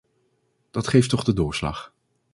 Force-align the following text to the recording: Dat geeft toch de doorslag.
Dat 0.71 0.87
geeft 0.87 1.09
toch 1.09 1.23
de 1.23 1.33
doorslag. 1.33 1.93